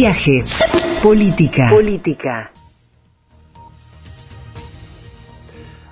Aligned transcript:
Viaje. 0.00 0.44
Política. 1.02 1.68
Política. 1.68 2.52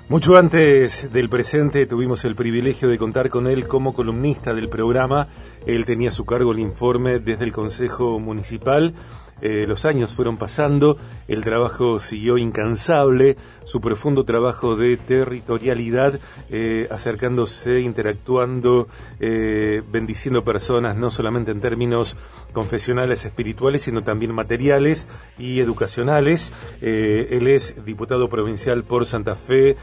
Mucho 0.08 0.38
antes 0.38 1.12
del 1.12 1.28
presente 1.28 1.84
tuvimos 1.84 2.24
el 2.24 2.34
privilegio 2.34 2.88
de 2.88 2.96
contar 2.96 3.29
con 3.29 3.46
él 3.46 3.68
como 3.68 3.92
columnista 3.92 4.54
del 4.54 4.71
programa. 4.71 5.29
Él 5.66 5.84
tenía 5.84 6.08
a 6.08 6.12
su 6.12 6.24
cargo 6.24 6.52
el 6.52 6.58
informe 6.58 7.18
desde 7.18 7.44
el 7.44 7.52
Consejo 7.52 8.18
Municipal 8.18 8.94
eh, 9.40 9.66
los 9.69 9.85
años 9.85 10.12
fueron 10.15 10.37
pasando, 10.37 10.99
el 11.28 11.42
trabajo 11.42 12.01
siguió 12.01 12.38
incansable, 12.38 13.37
su 13.65 13.80
profundo 13.80 14.24
trabajo 14.24 14.76
de 14.76 14.97
territorialidad, 14.97 16.19
eh, 16.51 16.88
acercándose, 16.91 17.80
interactuando, 17.80 18.88
eh, 19.20 19.83
bendiciendo 19.91 20.43
personas, 20.43 20.97
no 20.97 21.11
solamente 21.11 21.52
en 21.52 21.61
términos 21.61 22.16
confesionales, 22.52 23.24
espirituales, 23.24 23.83
sino 23.83 24.02
también 24.02 24.34
materiales 24.34 25.09
y 25.39 25.61
educacionales. 25.61 26.52
él 26.80 27.47
es 27.47 27.84
diputado 27.84 28.29
provincial 28.29 28.84
por 28.84 29.07
Santa 29.07 29.34
Fe, 29.34 29.77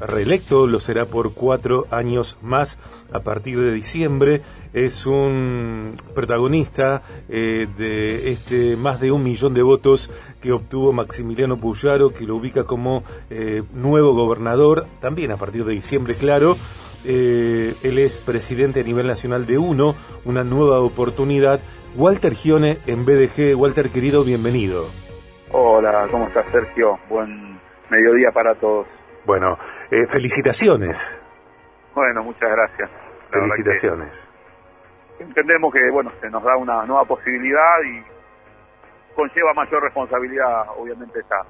reelecto, 0.00 0.66
lo 0.66 0.80
será 0.80 1.06
por 1.06 1.32
cuatro 1.32 1.86
años 1.90 2.38
más 2.42 2.78
a 3.12 3.20
partir 3.20 3.58
de 3.60 3.72
diciembre. 3.72 4.42
Es 4.72 5.06
un 5.06 5.94
protagonista 6.14 7.02
de 7.28 8.30
este 8.30 8.75
más 8.76 9.00
de 9.00 9.10
un 9.12 9.24
millón 9.24 9.54
de 9.54 9.62
votos 9.62 10.10
que 10.40 10.52
obtuvo 10.52 10.92
Maximiliano 10.92 11.58
Puyaro, 11.58 12.10
que 12.10 12.24
lo 12.24 12.36
ubica 12.36 12.64
como 12.64 13.02
eh, 13.30 13.62
nuevo 13.72 14.14
gobernador, 14.14 14.86
también 15.00 15.32
a 15.32 15.36
partir 15.36 15.64
de 15.64 15.72
diciembre, 15.72 16.14
claro. 16.14 16.56
Eh, 17.04 17.76
él 17.82 17.98
es 17.98 18.18
presidente 18.18 18.80
a 18.80 18.82
nivel 18.82 19.06
nacional 19.06 19.46
de 19.46 19.58
UNO, 19.58 19.94
una 20.24 20.42
nueva 20.42 20.80
oportunidad. 20.80 21.60
Walter 21.94 22.34
Gione 22.34 22.78
en 22.86 23.04
BDG. 23.04 23.56
Walter, 23.56 23.90
querido, 23.90 24.24
bienvenido. 24.24 24.86
Hola, 25.52 26.08
¿cómo 26.10 26.26
estás, 26.26 26.46
Sergio? 26.50 26.98
Buen 27.08 27.60
mediodía 27.90 28.32
para 28.32 28.54
todos. 28.56 28.88
Bueno, 29.24 29.56
eh, 29.90 30.06
felicitaciones. 30.08 31.20
Bueno, 31.94 32.24
muchas 32.24 32.50
gracias. 32.50 32.90
felicitaciones. 33.30 34.28
Entendemos 35.18 35.72
que, 35.72 35.90
bueno, 35.90 36.10
se 36.20 36.28
nos 36.28 36.42
da 36.42 36.56
una 36.56 36.84
nueva 36.84 37.04
posibilidad 37.04 37.80
y 37.84 38.15
conlleva 39.16 39.54
mayor 39.54 39.82
responsabilidad, 39.82 40.66
obviamente, 40.76 41.18
está, 41.20 41.42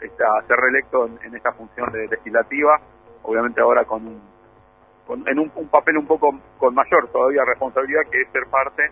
está 0.00 0.26
ser 0.46 0.56
reelecto 0.56 1.06
en, 1.06 1.34
esta 1.34 1.52
función 1.52 1.90
de 1.92 2.08
legislativa, 2.08 2.78
obviamente 3.22 3.60
ahora 3.60 3.84
con 3.84 4.06
un, 4.06 5.28
en 5.28 5.38
un, 5.38 5.50
papel 5.70 5.96
un 5.96 6.06
poco 6.06 6.30
con 6.58 6.74
mayor 6.74 7.08
todavía 7.12 7.42
responsabilidad, 7.46 8.02
que 8.10 8.20
es 8.20 8.28
ser 8.32 8.46
parte 8.50 8.82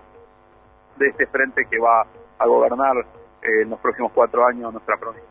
de 0.96 1.08
este 1.08 1.26
frente 1.26 1.62
que 1.68 1.78
va 1.78 2.06
a 2.38 2.46
gobernar 2.46 2.96
eh, 3.42 3.62
en 3.62 3.70
los 3.70 3.80
próximos 3.80 4.12
cuatro 4.14 4.46
años 4.46 4.72
nuestra 4.72 4.96
provincia. 4.96 5.28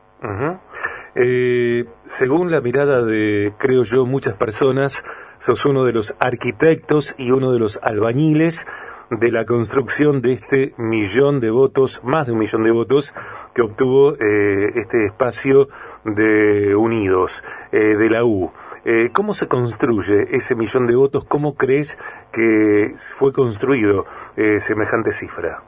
Eh, 1.15 1.85
según 2.05 2.51
la 2.51 2.61
mirada 2.61 3.03
de, 3.03 3.53
creo 3.57 3.83
yo, 3.83 4.05
muchas 4.05 4.35
personas, 4.35 5.03
sos 5.39 5.65
uno 5.65 5.83
de 5.83 5.93
los 5.93 6.15
arquitectos 6.19 7.15
y 7.17 7.31
uno 7.31 7.51
de 7.51 7.59
los 7.59 7.79
albañiles 7.81 8.67
de 9.11 9.29
la 9.29 9.45
construcción 9.45 10.21
de 10.21 10.31
este 10.31 10.73
millón 10.77 11.41
de 11.41 11.51
votos, 11.51 12.01
más 12.03 12.27
de 12.27 12.31
un 12.31 12.39
millón 12.39 12.63
de 12.63 12.71
votos, 12.71 13.13
que 13.53 13.61
obtuvo 13.61 14.13
eh, 14.13 14.71
este 14.75 15.05
espacio 15.05 15.67
de 16.05 16.73
Unidos, 16.75 17.43
eh, 17.73 17.97
de 17.97 18.09
la 18.09 18.23
U. 18.23 18.51
Eh, 18.85 19.09
¿Cómo 19.11 19.33
se 19.33 19.49
construye 19.49 20.33
ese 20.33 20.55
millón 20.55 20.87
de 20.87 20.95
votos? 20.95 21.25
¿Cómo 21.25 21.55
crees 21.55 21.99
que 22.31 22.95
fue 23.17 23.33
construido 23.33 24.05
semejante 24.59 25.11
cifra? 25.11 25.61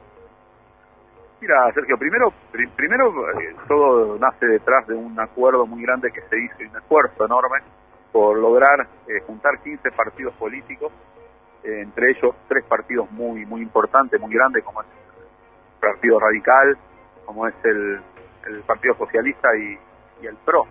Mira, 1.42 1.70
Sergio, 1.74 1.98
primero, 1.98 2.32
primero 2.74 3.12
todo 3.68 4.18
nace 4.18 4.46
detrás 4.46 4.86
de 4.86 4.94
un 4.94 5.20
acuerdo 5.20 5.66
muy 5.66 5.82
grande 5.82 6.10
que 6.10 6.22
se 6.22 6.38
hizo 6.42 6.62
y 6.62 6.66
un 6.66 6.76
esfuerzo 6.76 7.26
enorme 7.26 7.58
por 8.10 8.38
lograr 8.38 8.88
juntar 9.26 9.60
15 9.62 9.90
partidos 9.90 10.32
políticos 10.34 10.90
entre 11.64 12.10
ellos 12.10 12.34
tres 12.46 12.64
partidos 12.64 13.10
muy 13.10 13.46
muy 13.46 13.62
importantes, 13.62 14.20
muy 14.20 14.32
grandes, 14.32 14.62
como 14.64 14.82
es 14.82 14.86
el 14.86 15.80
Partido 15.80 16.20
Radical, 16.20 16.78
como 17.24 17.48
es 17.48 17.54
el, 17.64 18.00
Partido 18.66 18.94
Socialista 18.96 19.48
y, 19.56 19.78
el 20.26 20.36
PRO, 20.36 20.66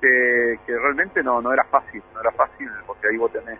que, 0.00 0.58
realmente 0.66 1.22
no, 1.22 1.40
no 1.40 1.52
era 1.52 1.64
fácil, 1.64 2.02
no 2.14 2.20
era 2.20 2.30
fácil, 2.32 2.68
porque 2.86 3.08
ahí 3.08 3.16
vos 3.16 3.32
tenés 3.32 3.58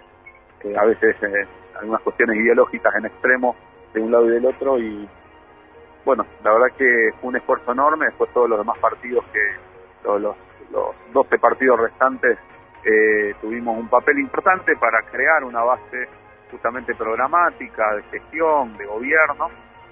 eh, 0.64 0.74
a 0.76 0.84
veces 0.84 1.16
eh, 1.22 1.46
algunas 1.78 2.00
cuestiones 2.02 2.36
ideológicas 2.36 2.94
en 2.96 3.06
extremo 3.06 3.54
de 3.92 4.00
un 4.00 4.10
lado 4.10 4.26
y 4.26 4.30
del 4.30 4.46
otro, 4.46 4.78
y 4.78 5.08
bueno, 6.04 6.26
la 6.42 6.52
verdad 6.52 6.76
que 6.76 7.12
fue 7.20 7.30
un 7.30 7.36
esfuerzo 7.36 7.72
enorme, 7.72 8.06
después 8.06 8.32
todos 8.32 8.48
los 8.48 8.58
demás 8.58 8.78
partidos 8.78 9.24
que, 9.32 9.40
los, 10.04 10.36
los 10.70 10.96
12 11.12 11.38
partidos 11.38 11.80
restantes 11.80 12.38
eh, 12.84 13.34
tuvimos 13.40 13.78
un 13.78 13.88
papel 13.88 14.18
importante 14.18 14.74
para 14.76 15.02
crear 15.02 15.44
una 15.44 15.62
base 15.62 16.08
justamente 16.50 16.94
programática, 16.94 17.94
de 17.94 18.02
gestión, 18.04 18.76
de 18.76 18.86
gobierno, 18.86 19.48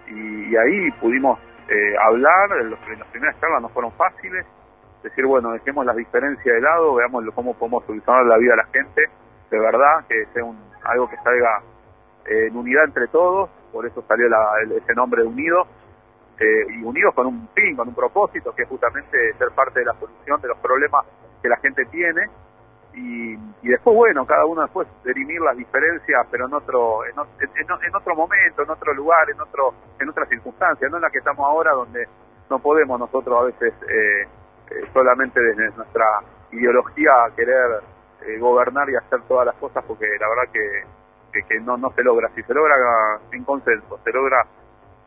y, 0.08 0.56
ahí 0.56 0.90
pudimos 1.00 1.38
eh, 1.68 1.94
hablar, 2.04 2.50
los, 2.64 2.78
las 2.98 3.08
primeras 3.08 3.40
charlas 3.40 3.62
no 3.62 3.68
fueron 3.68 3.92
fáciles, 3.92 4.44
decir, 5.02 5.24
bueno, 5.24 5.52
dejemos 5.52 5.86
las 5.86 5.96
diferencias 5.96 6.54
de 6.54 6.60
lado, 6.60 6.94
veamos 6.94 7.24
cómo 7.34 7.54
podemos 7.54 7.84
solucionar 7.86 8.26
la 8.26 8.36
vida 8.38 8.52
de 8.52 8.56
la 8.56 8.66
gente, 8.66 9.02
de 9.50 9.58
verdad, 9.58 10.04
que 10.08 10.26
sea 10.34 10.44
un, 10.44 10.58
algo 10.82 11.08
que 11.08 11.16
salga 11.18 11.62
eh, 12.26 12.48
en 12.48 12.56
unidad 12.56 12.84
entre 12.84 13.06
todos, 13.08 13.48
por 13.72 13.86
eso 13.86 14.04
salió 14.06 14.26
ese 14.76 14.94
nombre 14.94 15.22
de 15.22 15.28
Unidos, 15.28 15.68
y 16.42 16.82
unidos 16.82 17.14
con 17.14 17.26
un 17.26 17.48
fin, 17.54 17.76
con 17.76 17.88
un 17.88 17.94
propósito, 17.94 18.54
que 18.54 18.62
es 18.62 18.68
justamente 18.68 19.34
ser 19.34 19.48
parte 19.54 19.80
de 19.80 19.84
la 19.84 19.92
solución 19.92 20.40
de 20.40 20.48
los 20.48 20.56
problemas 20.56 21.04
que 21.42 21.50
la 21.50 21.58
gente 21.58 21.84
tiene, 21.84 22.22
y, 22.94 23.36
después 23.62 23.96
bueno 23.96 24.26
cada 24.26 24.44
uno 24.46 24.62
después 24.62 24.88
derimir 25.04 25.40
las 25.40 25.56
diferencias 25.56 26.26
pero 26.30 26.46
en 26.46 26.54
otro 26.54 27.04
en, 27.04 27.12
en, 27.12 27.94
otro 27.94 28.16
momento 28.16 28.62
en 28.62 28.70
otro 28.70 28.94
lugar 28.94 29.30
en 29.30 29.40
otro 29.40 29.74
en 29.98 30.08
otras 30.08 30.28
circunstancias 30.28 30.90
no 30.90 30.96
en 30.96 31.02
la 31.02 31.10
que 31.10 31.18
estamos 31.18 31.46
ahora 31.46 31.72
donde 31.72 32.08
no 32.48 32.58
podemos 32.58 32.98
nosotros 32.98 33.38
a 33.38 33.44
veces 33.44 33.72
eh, 33.88 34.22
eh, 34.70 34.88
solamente 34.92 35.40
desde 35.40 35.70
nuestra 35.76 36.04
ideología 36.50 37.12
querer 37.36 37.80
eh, 38.22 38.38
gobernar 38.38 38.90
y 38.90 38.96
hacer 38.96 39.20
todas 39.28 39.46
las 39.46 39.54
cosas 39.56 39.84
porque 39.86 40.06
la 40.18 40.28
verdad 40.28 40.52
que, 40.52 41.42
que, 41.48 41.60
no 41.60 41.76
no 41.76 41.90
se 41.92 42.02
logra. 42.02 42.28
Si 42.34 42.42
se 42.42 42.52
logra 42.52 42.74
sin 43.30 43.44
consenso 43.44 44.00
se 44.02 44.10
logra 44.10 44.44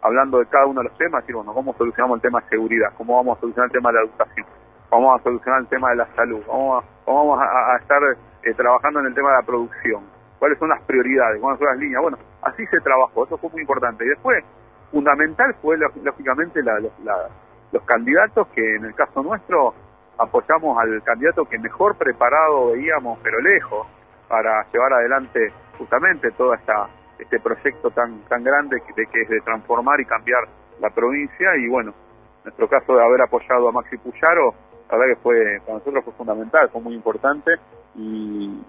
hablando 0.02 0.40
de 0.40 0.46
cada 0.46 0.68
uno 0.68 0.82
de 0.82 0.90
los 0.90 0.98
temas 0.98 1.22
decir 1.24 1.36
bueno 1.36 1.54
cómo 1.54 1.74
solucionamos 1.74 2.18
el 2.18 2.22
tema 2.22 2.40
de 2.42 2.50
seguridad 2.50 2.94
cómo 2.98 3.18
vamos 3.18 3.38
a 3.38 3.42
solucionar 3.42 3.68
el 3.68 3.74
tema 3.74 3.90
de 3.90 3.96
la 3.96 4.04
educación 4.04 4.48
vamos 4.94 5.20
a 5.20 5.24
solucionar 5.24 5.62
el 5.62 5.68
tema 5.68 5.90
de 5.90 5.96
la 5.98 6.08
salud, 6.16 6.44
vamos 6.48 6.84
a, 6.84 6.93
vamos 7.06 7.40
a, 7.42 7.78
estar 7.78 8.02
eh, 8.44 8.54
trabajando 8.54 9.00
en 9.00 9.08
el 9.08 9.14
tema 9.14 9.30
de 9.30 9.36
la 9.38 9.44
producción, 9.44 10.04
cuáles 10.40 10.58
son 10.60 10.70
las 10.70 10.82
prioridades, 10.84 11.40
cuáles 11.42 11.60
son 11.60 11.68
las 11.68 11.78
líneas. 11.78 12.02
Bueno, 12.02 12.18
así 12.42 12.66
se 12.68 12.80
trabajó, 12.80 13.26
eso 13.26 13.38
fue 13.38 13.50
muy 13.52 13.62
importante. 13.62 14.06
Y 14.06 14.10
después, 14.10 14.44
fundamental 14.92 15.56
fue 15.62 15.78
lógicamente 15.78 16.62
los 16.62 17.84
candidatos 17.84 18.48
que 18.50 18.76
en 18.76 18.86
el 18.86 18.94
caso 18.94 19.24
nuestro 19.24 19.74
apoyamos 20.18 20.78
al 20.78 21.02
candidato 21.04 21.46
que 21.46 21.58
mejor 21.58 21.96
preparado 21.96 22.72
veíamos, 22.72 23.20
pero 23.24 23.40
lejos, 23.40 23.88
para 24.28 24.66
llevar 24.72 24.94
adelante 24.94 25.48
justamente 25.78 26.32
todo 26.32 26.54
esta, 26.54 26.88
este 27.20 27.40
proyecto 27.40 27.90
tan, 27.92 28.20
tan 28.22 28.44
grande 28.44 28.82
que, 28.82 29.06
que 29.06 29.22
es 29.22 29.30
de 29.30 29.42
transformar 29.42 30.00
y 30.00 30.06
cambiar 30.06 30.44
la 30.80 30.90
provincia. 30.90 31.56
Y 31.58 31.68
bueno, 31.70 31.92
en 31.92 32.44
nuestro 32.46 32.68
caso 32.68 32.96
de 32.96 33.04
haber 33.04 33.22
apoyado 33.22 33.70
a 33.70 33.72
Maxi 33.72 33.98
Puyaro, 33.98 34.54
la 34.90 34.98
verdad 34.98 35.16
que 35.16 35.22
fue, 35.22 35.60
para 35.66 35.80
nosotros 35.80 36.04
fue 36.04 36.14
fundamental, 36.14 36.70
fue 36.70 36.82
muy 36.82 36.94
importante 36.94 37.52
y, 37.96 38.62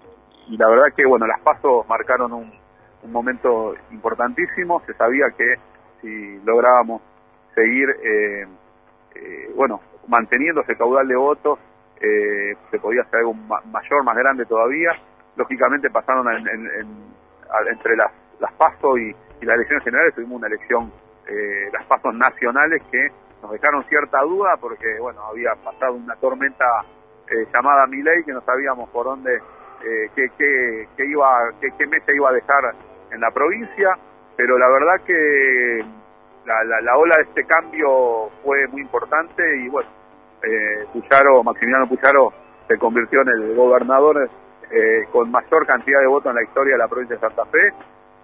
la 0.49 0.67
verdad 0.69 0.85
que, 0.95 1.05
bueno, 1.05 1.25
las 1.27 1.39
pasos 1.41 1.87
marcaron 1.87 2.33
un, 2.33 2.65
momento 3.05 3.75
importantísimo, 3.91 4.81
se 4.87 4.95
sabía 4.95 5.25
que 5.37 5.53
si 6.01 6.39
lográbamos 6.43 7.03
seguir, 7.53 7.87
eh, 8.03 8.47
eh, 9.13 9.51
bueno, 9.55 9.79
manteniendo 10.07 10.61
ese 10.61 10.75
caudal 10.75 11.07
de 11.07 11.15
votos, 11.15 11.59
eh, 12.01 12.55
se 12.71 12.79
podía 12.79 13.03
hacer 13.03 13.19
algo 13.19 13.35
mayor, 13.35 14.03
más 14.03 14.17
grande 14.17 14.47
todavía. 14.47 14.89
Lógicamente 15.35 15.91
pasaron 15.91 16.27
entre 17.69 17.95
las, 17.95 18.11
las 18.39 18.51
pasos 18.53 18.97
y, 18.97 19.15
y, 19.41 19.45
las 19.45 19.55
elecciones 19.55 19.83
generales, 19.83 20.15
tuvimos 20.15 20.39
una 20.39 20.47
elección, 20.47 20.91
las 21.71 21.85
pasos 21.85 22.15
nacionales 22.15 22.81
que 22.91 23.07
nos 23.41 23.51
dejaron 23.51 23.83
cierta 23.85 24.21
duda 24.21 24.55
porque, 24.59 24.97
bueno, 24.99 25.21
había 25.23 25.53
pasado 25.63 25.93
una 25.93 26.15
tormenta 26.15 26.65
eh, 27.27 27.45
llamada 27.53 27.87
Miley 27.87 28.23
que 28.23 28.33
no 28.33 28.41
sabíamos 28.41 28.89
por 28.89 29.05
dónde, 29.05 29.35
eh, 29.35 30.09
qué, 30.15 30.29
qué, 30.37 31.05
iba, 31.05 31.51
qué, 31.59 31.69
qué 31.77 31.85
mesa 31.87 32.11
iba 32.13 32.29
a 32.29 32.33
dejar 32.33 32.73
en 33.11 33.21
la 33.21 33.31
provincia, 33.31 33.97
pero 34.35 34.57
la 34.57 34.67
verdad 34.69 35.01
que 35.05 35.85
la, 36.45 36.81
la, 36.81 36.97
ola 36.97 37.17
de 37.17 37.23
este 37.23 37.43
cambio 37.45 38.29
fue 38.43 38.67
muy 38.67 38.81
importante 38.81 39.43
y, 39.57 39.67
bueno, 39.69 39.89
eh, 40.43 40.85
Maximiliano 41.43 41.87
Puyaro 41.87 42.33
se 42.67 42.77
convirtió 42.77 43.21
en 43.21 43.29
el 43.29 43.55
gobernador 43.55 44.29
eh, 44.71 45.05
con 45.11 45.31
mayor 45.31 45.65
cantidad 45.65 45.99
de 45.99 46.07
votos 46.07 46.29
en 46.29 46.35
la 46.35 46.43
historia 46.43 46.73
de 46.73 46.79
la 46.79 46.87
provincia 46.87 47.15
de 47.15 47.21
Santa 47.21 47.45
Fe 47.45 47.71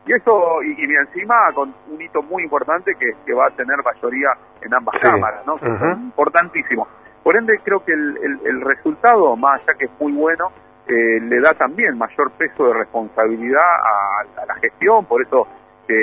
Y 0.06 0.13
eso, 0.13 0.63
y, 0.63 0.71
y 0.71 0.95
encima 0.95 1.36
con 1.53 1.74
un 1.89 2.01
hito 2.01 2.21
muy 2.24 2.44
importante 2.44 2.94
que, 2.95 3.12
que 3.25 3.33
va 3.33 3.48
a 3.48 3.51
tener 3.51 3.77
mayoría 3.83 4.30
en 4.62 4.74
ambas 4.74 5.00
cámaras, 5.00 5.45
¿no? 5.45 5.57
Que 5.57 5.68
es 5.68 5.81
importantísimo. 5.98 6.88
Por 7.24 7.38
ende, 7.38 7.59
creo 7.63 7.83
que 7.86 7.94
el, 7.94 8.18
el, 8.18 8.39
el, 8.45 8.62
resultado, 8.62 9.36
más 9.36 9.62
allá 9.62 9.77
que 9.77 9.86
es 9.86 9.92
muy 10.00 10.12
bueno, 10.13 10.51
eh, 10.88 11.19
le 11.21 11.39
da 11.39 11.53
también 11.53 11.98
mayor 11.98 12.31
peso 12.31 12.65
de 12.68 12.74
responsabilidad 12.74 13.62
a, 13.62 14.42
a 14.42 14.45
la 14.48 14.56
gestión, 14.56 15.06
por 15.06 15.21
eso 15.21 15.48
que 15.88 15.94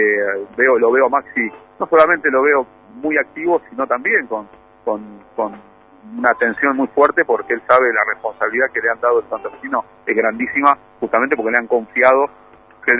veo, 0.56 0.78
lo 0.78 0.92
veo 0.92 1.10
Maxi, 1.10 1.50
no 1.80 1.86
solamente 1.86 2.30
lo 2.30 2.42
veo 2.42 2.66
muy 3.02 3.16
activo, 3.18 3.60
sino 3.68 3.86
también 3.86 4.26
con, 4.26 4.48
con, 4.84 5.02
con 5.34 5.52
una 6.16 6.30
atención 6.30 6.76
muy 6.76 6.88
fuerte 6.88 7.24
porque 7.24 7.54
él 7.54 7.62
sabe 7.68 7.92
la 7.92 8.04
responsabilidad 8.12 8.66
que 8.72 8.80
le 8.80 8.90
han 8.90 9.00
dado 9.00 9.20
el 9.20 9.28
santafesino 9.28 9.84
es 10.06 10.16
grandísima, 10.16 10.76
justamente 11.00 11.36
porque 11.36 11.50
le 11.52 11.58
han 11.58 11.66
confiado 11.66 12.26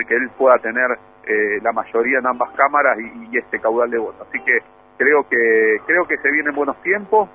que, 0.07 0.15
él 0.15 0.29
pueda 0.37 0.57
tener 0.57 0.91
eh, 1.25 1.59
la 1.61 1.71
mayoría 1.71 2.19
en 2.19 2.27
ambas 2.27 2.51
cámaras 2.51 2.97
y, 2.99 3.37
este 3.37 3.59
caudal 3.59 3.89
de 3.89 3.97
votos. 3.97 4.27
Así 4.27 4.39
que 4.43 4.59
creo 4.97 5.27
que 5.27 5.77
creo 5.85 6.05
que 6.05 6.17
se 6.17 6.31
vienen 6.31 6.55
buenos 6.55 6.81
tiempos. 6.81 7.29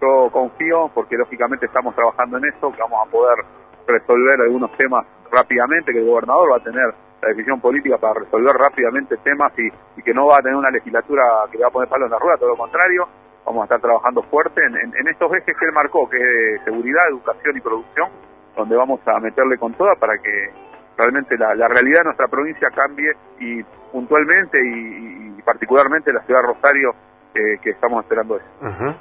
Yo 0.00 0.30
confío 0.30 0.90
porque 0.94 1.16
lógicamente 1.16 1.66
estamos 1.66 1.94
trabajando 1.94 2.38
en 2.38 2.44
eso, 2.44 2.72
que 2.72 2.80
vamos 2.80 3.06
a 3.06 3.10
poder 3.10 3.38
resolver 3.86 4.40
algunos 4.40 4.70
temas 4.76 5.04
rápidamente, 5.30 5.92
que 5.92 5.98
el 5.98 6.06
gobernador 6.06 6.52
va 6.52 6.56
a 6.56 6.62
tener 6.62 6.94
la 7.20 7.28
decisión 7.30 7.60
política 7.60 7.98
para 7.98 8.20
resolver 8.20 8.54
rápidamente 8.54 9.16
temas 9.24 9.52
y, 9.58 9.66
y 9.98 10.02
que 10.02 10.14
no 10.14 10.26
va 10.26 10.36
a 10.36 10.40
tener 10.40 10.56
una 10.56 10.70
legislatura 10.70 11.24
que 11.50 11.58
le 11.58 11.64
va 11.64 11.68
a 11.68 11.72
poner 11.72 11.88
palos 11.88 12.06
en 12.06 12.12
la 12.12 12.18
rueda, 12.18 12.36
todo 12.38 12.50
lo 12.50 12.56
contrario 12.56 13.08
vamos 13.48 13.62
a 13.62 13.64
estar 13.64 13.80
trabajando 13.80 14.22
fuerte 14.24 14.60
en, 14.62 14.76
en, 14.76 14.94
en, 14.94 15.08
estos 15.08 15.32
ejes 15.32 15.56
que 15.56 15.64
él 15.64 15.72
marcó, 15.72 16.06
que 16.08 16.18
es 16.18 16.62
seguridad, 16.64 17.08
educación 17.08 17.56
y 17.56 17.60
producción, 17.60 18.10
donde 18.54 18.76
vamos 18.76 19.00
a 19.06 19.18
meterle 19.20 19.56
con 19.56 19.72
toda 19.72 19.94
para 19.94 20.18
que 20.18 20.50
realmente 20.98 21.38
la, 21.38 21.54
realidad 21.68 22.00
de 22.00 22.04
nuestra 22.06 22.26
provincia 22.26 22.68
cambie 22.74 23.12
y 23.38 23.62
puntualmente 23.92 24.58
y, 24.62 25.40
particularmente 25.44 26.12
la 26.12 26.20
ciudad 26.24 26.42
de 26.42 26.46
Rosario 26.48 26.94
eh, 27.34 27.58
que 27.62 27.70
estamos 27.70 28.04
esperando 28.04 28.36
eso. 28.36 28.94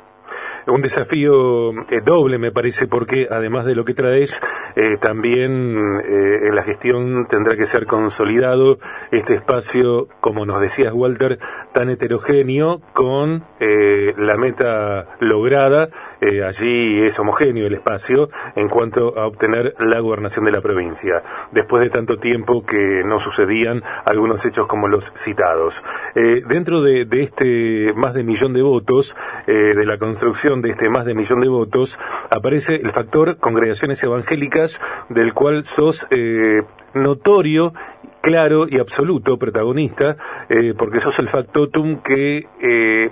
Un 0.67 0.81
desafío 0.81 1.71
eh, 1.89 2.01
doble, 2.03 2.37
me 2.37 2.51
parece, 2.51 2.87
porque 2.87 3.27
además 3.29 3.65
de 3.65 3.75
lo 3.75 3.85
que 3.85 3.93
traes, 3.93 4.41
eh, 4.75 4.97
también 4.99 5.99
eh, 5.99 6.47
en 6.47 6.55
la 6.55 6.63
gestión 6.63 7.27
tendrá 7.27 7.55
que 7.55 7.65
ser 7.65 7.85
consolidado 7.85 8.77
este 9.11 9.35
espacio, 9.35 10.07
como 10.19 10.45
nos 10.45 10.61
decías, 10.61 10.93
Walter, 10.93 11.39
tan 11.73 11.89
heterogéneo, 11.89 12.81
con 12.93 13.45
la 13.59 14.37
meta 14.37 15.17
lograda. 15.19 15.89
allí 16.21 17.01
es 17.01 17.19
homogéneo 17.19 17.67
el 17.67 17.73
espacio 17.73 18.29
en 18.55 18.69
cuanto 18.69 19.17
a 19.17 19.27
obtener 19.27 19.75
la 19.79 19.99
gobernación 19.99 20.45
de 20.45 20.51
la 20.51 20.61
provincia, 20.61 21.23
después 21.51 21.83
de 21.83 21.89
tanto 21.89 22.17
tiempo 22.17 22.65
que 22.65 23.03
no 23.05 23.19
sucedían 23.19 23.83
algunos 24.05 24.45
hechos 24.45 24.67
como 24.67 24.87
los 24.87 25.11
citados. 25.15 25.83
dentro 26.15 26.81
de, 26.81 27.05
de, 27.05 27.21
este 27.21 27.93
más 27.95 28.13
de 28.13 28.23
millón 28.23 28.53
de 28.53 28.61
votos 28.61 29.15
de 29.45 29.85
la 29.85 29.97
construcción 29.97 30.56
de 30.61 30.71
este 30.71 30.89
más 30.89 31.05
de 31.05 31.13
millón 31.13 31.41
de 31.41 31.47
votos, 31.47 31.99
aparece 32.29 32.75
el 32.75 32.91
factor 32.91 33.37
congregaciones 33.37 34.01
evangélicas, 34.03 34.81
del 35.09 35.33
cual 35.33 35.65
sos 35.65 36.07
eh, 36.11 36.63
notorio 36.93 37.73
claro 38.21 38.67
y 38.69 38.79
absoluto 38.79 39.37
protagonista, 39.37 40.17
eh, 40.49 40.73
porque 40.77 40.99
sos 40.99 41.17
el 41.19 41.29
factotum 41.29 42.01
que 42.01 42.47
eh, 42.61 43.11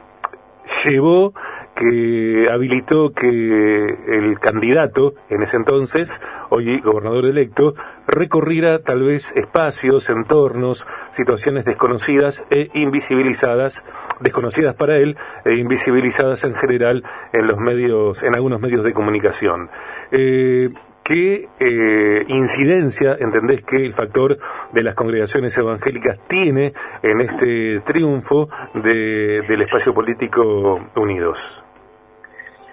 llevó 0.84 1.34
que 1.76 2.48
habilitó 2.50 3.12
que 3.12 3.28
el 3.28 4.40
candidato, 4.40 5.14
en 5.30 5.44
ese 5.44 5.58
entonces, 5.58 6.22
hoy 6.50 6.80
gobernador 6.80 7.26
electo, 7.26 7.76
recorriera 8.08 8.80
tal 8.80 9.04
vez 9.04 9.34
espacios, 9.36 10.10
entornos, 10.10 10.88
situaciones 11.12 11.66
desconocidas 11.66 12.46
e 12.50 12.70
invisibilizadas, 12.74 13.86
desconocidas 14.22 14.76
para 14.76 14.98
él 14.98 15.18
e 15.44 15.56
invisibilizadas 15.56 16.46
en 16.46 16.56
general 16.56 17.04
en 17.34 17.48
los 17.48 17.58
medios, 17.58 18.24
en 18.24 18.36
algunos 18.36 18.62
medios 18.62 18.84
de 18.84 18.94
comunicación. 18.94 19.70
Eh, 20.12 20.70
¿Qué 21.06 21.48
eh, 21.60 22.26
incidencia 22.30 23.16
entendés 23.20 23.64
que 23.64 23.86
el 23.86 23.94
factor 23.94 24.40
de 24.72 24.82
las 24.82 24.96
congregaciones 24.96 25.56
evangélicas 25.56 26.18
tiene 26.28 26.74
en 27.04 27.22
este 27.22 27.82
triunfo 27.82 28.50
de, 28.74 29.44
del 29.48 29.62
espacio 29.62 29.94
político 29.94 30.80
Unidos? 30.96 31.64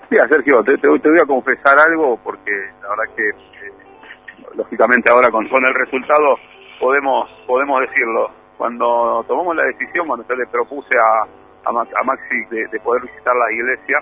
Mira, 0.09 0.27
Sergio, 0.29 0.65
te, 0.65 0.79
te, 0.79 0.89
te, 0.99 1.11
voy 1.11 1.19
a 1.21 1.27
confesar 1.27 1.79
algo 1.79 2.19
porque 2.25 2.53
la 2.81 2.89
verdad 2.89 3.15
que, 3.15 3.29
eh, 3.29 3.73
lógicamente 4.55 5.11
ahora 5.11 5.29
con, 5.31 5.45
el 5.45 5.75
resultado 5.75 6.37
podemos 6.81 7.29
podemos 7.47 7.83
decirlo. 7.83 8.31
Cuando 8.57 9.23
tomamos 9.29 9.55
la 9.57 9.65
decisión, 9.65 10.07
cuando 10.07 10.27
yo 10.27 10.37
le 10.37 10.47
propuse 10.47 10.97
a, 10.97 11.69
a, 11.69 12.03
Maxi 12.03 12.47
de 12.49 12.81
poder 12.81 13.03
visitar 13.03 13.37
la 13.37 13.53
iglesia, 13.53 13.99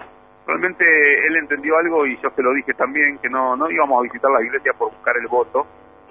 realmente 0.51 0.85
él 1.27 1.37
entendió 1.37 1.79
algo 1.79 2.07
y 2.07 2.17
yo 2.21 2.31
se 2.31 2.43
lo 2.43 2.53
dije 2.53 2.75
también, 2.75 3.19
que 3.19 3.29
no, 3.29 3.57
no 3.57 3.71
íbamos 3.71 4.01
a 4.01 4.03
visitar 4.03 4.31
la 4.31 4.43
iglesia 4.43 4.73
por 4.73 4.91
buscar 4.91 5.17
el 5.17 5.29
voto, 5.29 5.67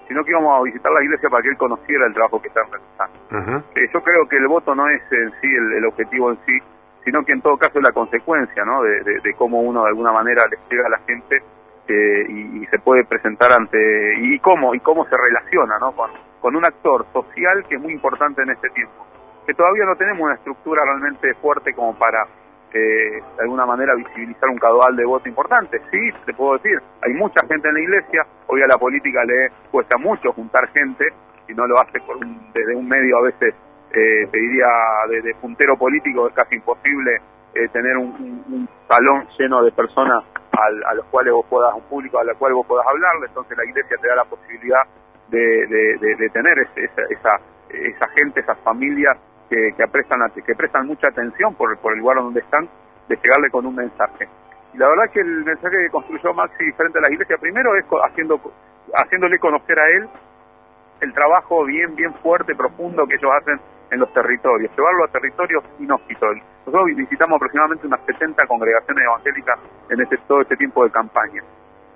sino 0.07 0.23
que 0.23 0.31
íbamos 0.31 0.59
a 0.59 0.63
visitar 0.63 0.91
la 0.91 1.03
iglesia 1.03 1.29
para 1.29 1.43
que 1.43 1.49
él 1.49 1.57
conociera 1.57 2.07
el 2.07 2.13
trabajo 2.13 2.41
que 2.41 2.47
están 2.47 2.65
realizando. 2.71 3.19
Uh 3.31 3.35
-huh. 3.35 3.63
eh, 3.75 3.89
yo 3.93 4.01
creo 4.01 4.27
que 4.27 4.37
el 4.37 4.47
voto 4.47 4.73
no 4.73 4.87
es 4.89 5.01
en 5.11 5.29
sí 5.41 5.47
el, 5.47 5.73
el, 5.73 5.85
objetivo 5.85 6.31
en 6.31 6.37
sí, 6.45 6.57
sino 7.03 7.23
que 7.23 7.33
en 7.33 7.41
todo 7.41 7.57
caso 7.57 7.79
es 7.79 7.83
la 7.83 7.91
consecuencia 7.91 8.63
¿no? 8.65 8.81
de, 8.81 9.03
de, 9.03 9.19
de 9.19 9.33
cómo 9.35 9.61
uno 9.61 9.83
de 9.83 9.89
alguna 9.89 10.11
manera 10.11 10.45
le 10.49 10.57
llega 10.69 10.87
a 10.87 10.89
la 10.89 10.99
gente 10.99 11.43
eh, 11.87 12.25
y, 12.29 12.63
y, 12.63 12.65
se 12.67 12.79
puede 12.79 13.03
presentar 13.03 13.51
ante 13.51 14.15
y 14.19 14.39
cómo 14.39 14.73
y 14.75 14.79
cómo 14.79 15.05
se 15.05 15.17
relaciona 15.17 15.77
¿no? 15.79 15.91
con, 15.91 16.11
con 16.39 16.55
un 16.55 16.63
actor 16.65 17.05
social 17.11 17.65
que 17.67 17.75
es 17.75 17.81
muy 17.81 17.93
importante 17.93 18.41
en 18.43 18.51
este 18.51 18.69
tiempo 18.69 19.05
que 19.49 19.55
todavía 19.55 19.83
no 19.85 19.95
tenemos 19.95 20.21
una 20.21 20.35
estructura 20.35 20.83
realmente 20.85 21.33
fuerte 21.41 21.73
como 21.73 21.97
para 21.97 22.27
de 22.77 23.41
alguna 23.41 23.65
manera 23.65 23.95
visibilizar 23.95 24.49
un 24.49 24.57
caudal 24.57 24.95
de 24.95 25.05
voto 25.05 25.27
importante. 25.27 25.81
Sí, 25.91 25.99
te 26.25 26.33
puedo 26.33 26.53
decir, 26.57 26.79
hay 27.01 27.13
mucha 27.13 27.41
gente 27.47 27.67
en 27.67 27.73
la 27.73 27.81
iglesia, 27.81 28.25
hoy 28.47 28.61
a 28.61 28.67
la 28.67 28.77
política 28.77 29.23
le 29.25 29.49
cuesta 29.71 29.97
mucho 29.97 30.31
juntar 30.33 30.67
gente, 30.69 31.05
y 31.47 31.53
no 31.53 31.65
lo 31.65 31.79
hace 31.79 31.99
por 32.01 32.17
un, 32.17 32.51
desde 32.53 32.75
un 32.75 32.87
medio 32.87 33.17
a 33.17 33.21
veces, 33.23 33.55
eh, 33.91 34.27
te 34.31 34.37
diría, 34.37 34.67
de, 35.09 35.33
puntero 35.41 35.75
político, 35.77 36.27
es 36.27 36.33
casi 36.33 36.55
imposible 36.55 37.19
eh, 37.55 37.67
tener 37.69 37.97
un, 37.97 38.67
salón 38.87 39.27
lleno 39.37 39.63
de 39.63 39.71
personas 39.71 40.23
a 40.51 40.93
los 40.93 41.05
cuales 41.05 41.31
vos 41.31 41.45
puedas, 41.47 41.73
un 41.73 41.83
público 41.83 42.19
al 42.19 42.35
cual 42.35 42.53
vos 42.53 42.67
puedas 42.67 42.85
hablarle, 42.85 43.27
entonces 43.27 43.57
la 43.57 43.63
iglesia 43.63 43.95
te 44.01 44.07
da 44.07 44.15
la 44.15 44.25
posibilidad 44.25 44.81
de, 45.29 45.67
de, 45.67 46.29
tener 46.31 46.53
esa, 46.75 47.39
esa 47.69 48.09
gente, 48.17 48.41
esas 48.41 48.57
familias 48.59 49.15
que, 49.49 49.73
que, 49.75 49.87
prestan, 49.87 50.19
que 50.45 50.55
prestan 50.55 50.87
mucha 50.87 51.09
atención 51.09 51.55
por, 51.55 51.71
el 51.71 51.99
lugar 51.99 52.17
donde 52.17 52.39
están, 52.39 52.69
de 53.07 53.15
llegarle 53.15 53.49
con 53.49 53.65
un 53.65 53.75
mensaje. 53.75 54.27
Y 54.73 54.77
la 54.77 54.87
verdad 54.87 55.11
que 55.11 55.21
el 55.21 55.43
mensaje 55.43 55.75
que 55.83 55.89
construyó 55.89 56.33
Maxi 56.33 56.71
frente 56.73 56.99
a 56.99 57.01
la 57.01 57.11
iglesia, 57.11 57.37
primero 57.37 57.75
es 57.75 57.85
haciendo, 58.07 58.39
haciéndole 58.93 59.39
conocer 59.39 59.79
a 59.79 59.89
él 59.89 60.09
el 61.01 61.13
trabajo 61.13 61.65
bien, 61.65 61.95
bien 61.95 62.13
fuerte, 62.15 62.53
profundo 62.55 63.07
que 63.07 63.15
ellos 63.15 63.31
hacen 63.41 63.59
en 63.91 63.99
los 63.99 64.13
territorios, 64.13 64.71
llevarlo 64.77 65.05
a 65.05 65.07
territorios 65.07 65.63
inhóspitos. 65.79 66.37
Nosotros 66.65 66.85
visitamos 66.95 67.37
aproximadamente 67.37 67.87
unas 67.87 68.01
70 68.05 68.45
congregaciones 68.45 69.03
evangélicas 69.03 69.59
en 69.89 70.01
este, 70.01 70.17
todo 70.27 70.41
este 70.41 70.55
tiempo 70.57 70.83
de 70.83 70.91
campaña. 70.91 71.41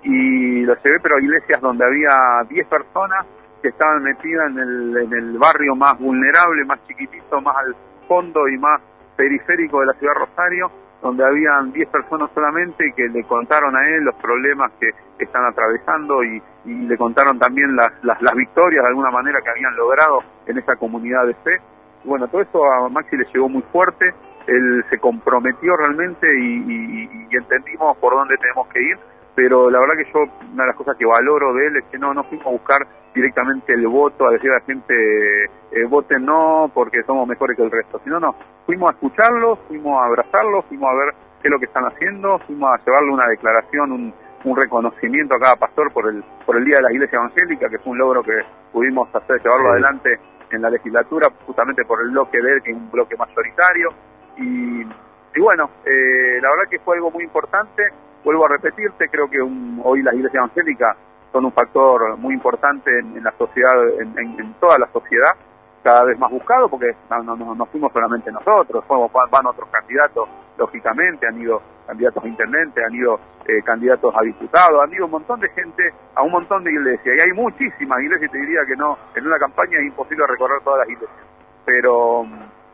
Y 0.02 0.62
lo 0.62 0.74
llevé, 0.74 0.98
pero 1.00 1.16
a 1.16 1.20
iglesias 1.20 1.60
donde 1.60 1.84
había 1.84 2.42
10 2.48 2.66
personas 2.66 3.26
que 3.64 3.70
estaban 3.70 4.02
metidas 4.02 4.50
en 4.50 4.58
el, 4.58 5.38
barrio 5.38 5.74
más 5.74 5.98
vulnerable, 5.98 6.66
más 6.66 6.86
chiquitito, 6.86 7.40
más 7.40 7.56
al 7.56 7.74
fondo 8.06 8.46
y 8.46 8.58
más 8.58 8.78
periférico 9.16 9.80
de 9.80 9.86
la 9.86 9.94
ciudad 9.94 10.12
de 10.12 10.20
Rosario, 10.20 10.70
donde 11.00 11.24
habían 11.24 11.72
10 11.72 11.88
personas 11.88 12.28
solamente 12.34 12.86
y 12.86 12.92
que 12.92 13.08
le 13.08 13.24
contaron 13.24 13.74
a 13.74 13.88
él 13.88 14.04
los 14.04 14.16
problemas 14.16 14.70
que 14.78 14.90
están 15.18 15.46
atravesando 15.46 16.22
y, 16.22 16.42
le 16.66 16.96
contaron 16.98 17.38
también 17.38 17.74
las, 17.74 18.34
victorias 18.36 18.82
de 18.82 18.88
alguna 18.88 19.10
manera 19.10 19.40
que 19.42 19.48
habían 19.48 19.74
logrado 19.76 20.20
en 20.46 20.58
esa 20.58 20.76
comunidad 20.76 21.26
de 21.26 21.34
fe. 21.34 21.56
Bueno, 22.04 22.28
todo 22.28 22.42
eso 22.42 22.70
a 22.70 22.88
Maxi 22.90 23.16
le 23.16 23.24
llegó 23.32 23.48
muy 23.48 23.62
fuerte, 23.72 24.12
él 24.46 24.84
se 24.90 24.98
comprometió 24.98 25.74
realmente 25.74 26.26
y 26.38 27.34
entendimos 27.34 27.96
por 27.96 28.12
dónde 28.12 28.36
tenemos 28.36 28.68
que 28.68 28.82
ir 28.82 28.98
pero 29.34 29.70
la 29.70 29.80
verdad 29.80 29.94
que 29.96 30.12
yo, 30.12 30.20
una 30.52 30.62
de 30.62 30.68
las 30.68 30.76
cosas 30.76 30.96
que 30.96 31.04
valoro 31.04 31.52
de 31.54 31.66
él 31.66 31.76
es 31.76 31.84
que 31.90 31.98
no, 31.98 32.14
no 32.14 32.24
fuimos 32.24 32.46
a 32.46 32.50
buscar 32.50 32.86
directamente 33.14 33.72
el 33.72 33.86
voto, 33.86 34.26
a 34.26 34.32
decir 34.32 34.50
a 34.50 34.54
la 34.54 34.60
gente, 34.60 35.44
eh, 35.44 35.84
voten 35.88 36.24
no 36.24 36.70
porque 36.72 37.02
somos 37.04 37.26
mejores 37.28 37.56
que 37.56 37.62
el 37.62 37.70
resto, 37.70 38.00
sino 38.04 38.18
no, 38.20 38.34
fuimos 38.66 38.90
a 38.90 38.94
escucharlos, 38.94 39.58
fuimos 39.68 40.00
a 40.00 40.06
abrazarlos, 40.06 40.64
fuimos 40.66 40.90
a 40.90 40.94
ver 40.94 41.14
qué 41.40 41.48
es 41.48 41.50
lo 41.50 41.58
que 41.58 41.66
están 41.66 41.84
haciendo, 41.84 42.38
fuimos 42.40 42.70
a 42.72 42.84
llevarle 42.84 43.10
una 43.10 43.26
declaración, 43.26 43.92
un, 43.92 44.14
un 44.44 44.56
reconocimiento 44.56 45.34
a 45.34 45.40
cada 45.40 45.56
pastor 45.56 45.92
por 45.92 46.08
el, 46.08 46.22
por 46.44 46.56
el 46.56 46.64
Día 46.64 46.76
de 46.76 46.82
la 46.82 46.92
Iglesia 46.92 47.16
Evangélica, 47.16 47.68
que 47.68 47.78
fue 47.78 47.92
un 47.92 47.98
logro 47.98 48.22
que 48.22 48.40
pudimos 48.72 49.08
hacer, 49.14 49.40
llevarlo 49.42 49.66
sí. 49.66 49.72
adelante 49.72 50.18
en 50.50 50.62
la 50.62 50.70
legislatura, 50.70 51.28
justamente 51.46 51.84
por 51.84 52.00
el 52.00 52.10
bloque 52.10 52.40
de 52.40 52.52
él, 52.52 52.62
que 52.62 52.70
es 52.70 52.76
un 52.76 52.90
bloque 52.90 53.16
mayoritario, 53.16 53.90
y, 54.36 54.82
y 54.82 55.40
bueno, 55.40 55.70
eh, 55.84 56.38
la 56.40 56.50
verdad 56.50 56.70
que 56.70 56.78
fue 56.80 56.96
algo 56.96 57.10
muy 57.10 57.24
importante, 57.24 57.82
vuelvo 58.24 58.46
a 58.46 58.48
repetirte, 58.48 59.08
creo 59.08 59.28
que 59.28 59.38
hoy 59.40 60.02
las 60.02 60.14
iglesias 60.14 60.42
evangélicas 60.42 60.96
son 61.30 61.44
un 61.44 61.52
factor 61.52 62.16
muy 62.16 62.34
importante 62.34 62.90
en, 62.98 63.22
la 63.22 63.32
sociedad, 63.32 63.74
en, 64.00 64.54
toda 64.54 64.78
la 64.78 64.88
sociedad, 64.92 65.34
cada 65.82 66.04
vez 66.04 66.18
más 66.18 66.30
buscado 66.30 66.68
porque 66.68 66.94
no, 67.10 67.66
fuimos 67.66 67.92
solamente 67.92 68.32
nosotros, 68.32 68.84
fuimos, 68.86 69.12
van 69.12 69.46
otros 69.46 69.68
candidatos, 69.68 70.28
lógicamente, 70.56 71.26
han 71.26 71.40
ido 71.40 71.60
candidatos 71.86 72.24
a 72.24 72.28
intendente, 72.28 72.82
han 72.82 72.94
ido 72.94 73.20
eh, 73.46 73.60
candidatos 73.62 74.14
a 74.16 74.22
diputados, 74.22 74.82
han 74.82 74.92
ido 74.92 75.04
un 75.04 75.10
montón 75.10 75.40
de 75.40 75.48
gente 75.50 75.82
a 76.14 76.22
un 76.22 76.30
montón 76.30 76.64
de 76.64 76.72
iglesias, 76.72 77.16
y 77.18 77.20
hay 77.20 77.36
muchísimas 77.36 78.00
iglesias, 78.00 78.30
te 78.30 78.38
diría 78.38 78.60
que 78.66 78.76
no, 78.76 78.96
en 79.14 79.26
una 79.26 79.38
campaña 79.38 79.78
es 79.78 79.86
imposible 79.86 80.26
recorrer 80.26 80.62
todas 80.62 80.78
las 80.78 80.88
iglesias, 80.88 81.26
pero, 81.66 82.24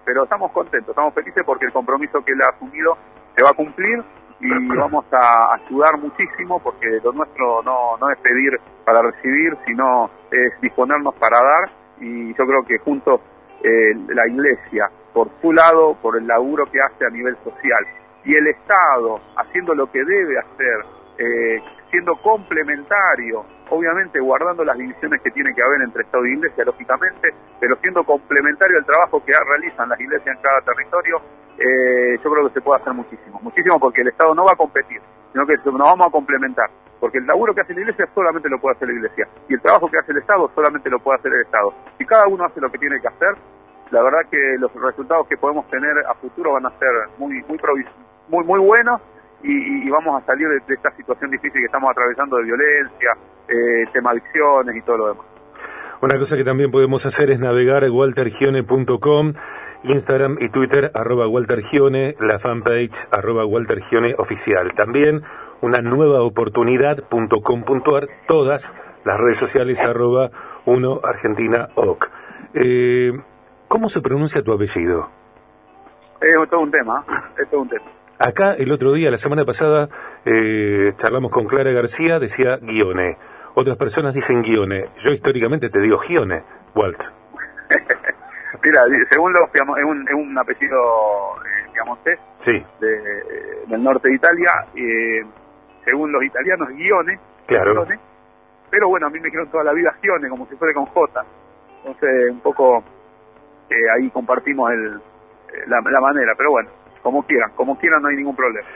pero 0.05 0.25
estamos 0.25 0.53
contentos, 0.53 0.91
estamos 0.91 1.15
felices 1.15 1.43
porque 1.45 1.65
el 1.65 1.73
compromiso 1.73 2.23
que 2.23 2.33
él 2.33 2.43
ha 2.43 2.51
asumido 2.51 2.97
se 3.35 3.43
va 3.43 3.51
a 3.51 3.55
cumplir 3.55 4.05
y 4.41 4.49
vamos 4.77 5.05
a 5.13 5.55
ayudar 5.55 5.99
muchísimo 5.99 6.59
porque 6.61 7.01
lo 7.03 7.13
nuestro 7.13 7.63
no, 7.63 7.97
no 7.99 8.11
es 8.11 8.19
pedir 8.19 8.59
para 8.85 9.03
recibir, 9.03 9.57
sino 9.67 10.11
es 10.31 10.61
disponernos 10.61 11.15
para 11.15 11.39
dar. 11.43 11.71
Y 12.01 12.35
yo 12.35 12.47
creo 12.47 12.65
que 12.65 12.79
juntos 12.79 13.21
eh, 13.63 13.95
la 14.09 14.27
Iglesia, 14.27 14.91
por 15.13 15.29
su 15.41 15.53
lado, 15.53 15.97
por 16.01 16.17
el 16.17 16.27
laburo 16.27 16.65
que 16.67 16.81
hace 16.81 17.05
a 17.05 17.11
nivel 17.11 17.37
social, 17.45 17.85
y 18.25 18.35
el 18.35 18.47
Estado 18.49 19.21
haciendo 19.37 19.75
lo 19.75 19.91
que 19.91 20.03
debe 20.05 20.39
hacer, 20.39 20.85
eh, 21.19 21.63
siendo 21.91 22.17
complementario, 22.17 23.45
obviamente 23.69 24.21
guardando 24.21 24.65
las 24.65 24.77
divisiones 24.79 25.21
que 25.23 25.31
tiene 25.31 25.55
que 25.55 25.63
haber 25.63 25.83
entre 25.83 26.03
Estado 26.03 26.25
e 26.25 26.33
Iglesia, 26.33 26.65
lógicamente, 26.65 27.29
pero 27.59 27.77
siendo 27.77 28.05
complementario 28.05 28.79
al 28.79 28.87
trabajo 28.87 29.23
que 29.25 29.33
realizan 29.33 29.89
las 29.89 30.01
iglesias 30.01 30.37
en 30.37 30.43
cada 30.43 30.61
territorio, 30.63 31.21
eh, 31.61 32.19
yo 32.25 32.31
creo 32.31 32.49
que 32.49 32.55
se 32.55 32.61
puede 32.61 32.81
hacer 32.81 32.95
muchísimo, 32.95 33.39
muchísimo 33.43 33.79
porque 33.79 34.01
el 34.01 34.09
Estado 34.09 34.35
no 34.35 34.45
va 34.45 34.53
a 34.53 34.57
competir, 34.57 35.01
sino 35.33 35.47
que 35.47 35.57
nos 35.57 35.79
vamos 35.79 36.07
a 36.07 36.11
complementar 36.11 36.71
porque 37.01 37.19
el 37.19 37.27
laburo 37.27 37.55
que 37.55 37.63
hace 37.63 37.75
la 37.75 37.81
iglesia 37.81 38.09
solamente 38.15 38.49
lo 38.49 38.61
puede 38.61 38.77
hacer 38.77 38.89
la 38.89 38.95
iglesia 38.95 39.29
y 39.49 39.55
el 39.55 39.61
trabajo 39.61 39.91
que 39.91 39.99
hace 39.99 40.13
el 40.13 40.19
Estado 40.19 40.51
solamente 40.55 40.91
lo 40.91 40.99
puede 41.01 41.19
hacer 41.19 41.33
el 41.33 41.41
Estado. 41.41 41.73
Si 41.99 42.05
cada 42.05 42.27
uno 42.29 42.45
hace 42.45 42.61
lo 42.61 42.71
que 42.71 42.79
tiene 42.79 43.01
que 43.01 43.09
hacer, 43.09 43.35
la 43.91 44.03
verdad 44.03 44.21
que 44.31 44.57
los 44.59 44.73
resultados 44.75 45.27
que 45.27 45.37
podemos 45.37 45.67
tener 45.69 45.93
a 46.09 46.15
futuro 46.15 46.53
van 46.53 46.67
a 46.67 46.79
ser 46.79 46.91
muy 47.19 47.43
muy 47.49 47.59
muy 48.29 48.45
muy 48.45 48.61
buenos 48.61 49.01
y, 49.43 49.89
vamos 49.89 50.23
a 50.23 50.27
salir 50.27 50.47
de, 50.49 50.75
esta 50.75 50.91
situación 50.93 51.31
difícil 51.31 51.61
que 51.61 51.67
estamos 51.67 51.91
atravesando 51.91 52.37
de 52.37 52.45
violencia, 52.45 53.17
eh, 53.49 53.85
tema 53.93 54.11
adicciones 54.11 54.77
y 54.77 54.83
todo 54.83 54.99
lo 54.99 55.09
demás. 55.09 55.30
Una 56.03 56.19
cosa 56.19 56.39
que 56.39 56.45
también 56.45 56.71
podemos 56.71 57.05
hacer 57.05 57.31
es 57.31 57.41
navegar 57.41 57.85
a 57.85 57.91
waltergione.com, 57.91 59.35
Instagram 59.85 60.39
y 60.41 60.49
Twitter, 60.49 60.91
arroba 60.95 61.29
waltergione, 61.29 62.17
la 62.19 62.39
fanpage, 62.39 63.07
arroba 63.11 63.45
waltergione 63.45 64.15
oficial. 64.17 64.73
También 64.73 65.23
una 65.61 65.83
nueva 65.83 66.23
oportunidad.com.ar, 66.23 68.09
todas 68.27 68.73
las 69.05 69.19
redes 69.19 69.37
sociales 69.37 69.85
arroba 69.85 70.31
1 70.65 71.01
Argentina 71.05 71.69
OC. 71.75 72.11
Eh, 72.55 73.13
¿Cómo 73.69 73.91
se 73.91 74.01
pronuncia 74.01 74.43
tu 74.43 74.55
apellido? 74.55 75.11
Es 76.19 76.51
todo 76.51 76.61
un 76.61 76.71
tema, 76.71 77.05
es 77.39 77.51
todo 77.51 77.61
un 77.61 77.69
tema. 77.69 77.85
Acá 78.19 78.55
el 78.55 78.73
otro 78.73 78.93
día, 78.95 79.11
la 79.11 79.19
semana 79.19 79.45
pasada, 79.45 79.91
eh, 80.25 80.95
charlamos 80.97 81.31
con 81.31 81.45
Clara 81.45 81.73
García, 81.73 82.19
decía 82.19 82.57
guione. 82.57 83.19
Otras 83.55 83.77
personas 83.77 84.15
dicen 84.15 84.43
guione. 84.43 84.87
Yo 84.99 85.11
históricamente 85.11 85.69
te 85.69 85.81
digo 85.81 85.99
gione, 85.99 86.43
Walt. 86.75 87.03
Mira, 88.63 88.83
según 89.11 89.33
los 89.33 89.43
es 89.55 89.85
un, 89.85 90.07
es 90.09 90.15
un 90.15 90.39
apellido 90.39 90.77
eh, 91.45 92.19
sí. 92.39 92.65
de, 92.81 93.67
del 93.67 93.83
norte 93.83 94.09
de 94.09 94.15
Italia. 94.15 94.51
Eh, 94.75 95.23
según 95.85 96.13
los 96.13 96.23
italianos, 96.23 96.69
guione, 96.69 97.19
claro. 97.47 97.87
pero 98.71 98.89
bueno, 98.89 99.07
a 99.07 99.11
mí 99.11 99.19
me 99.19 99.27
dijeron 99.27 99.51
toda 99.51 99.65
la 99.65 99.73
vida 99.73 99.95
Gione, 100.03 100.29
como 100.29 100.47
si 100.47 100.57
fuera 100.57 100.75
con 100.75 100.87
J. 100.87 101.25
Entonces, 101.79 102.35
un 102.35 102.41
poco 102.41 102.85
eh, 103.71 103.75
ahí 103.97 104.11
compartimos 104.11 104.71
el, 104.73 104.97
eh, 104.97 105.65
la, 105.67 106.01
manera, 106.01 106.35
pero 106.37 106.51
bueno, 106.51 106.71
como 107.03 107.23
quieran, 107.23 107.51
como 107.55 107.79
quieran 107.79 108.03
no 108.03 108.09
hay 108.09 108.17
ningún 108.17 108.37
problema. 108.37 108.67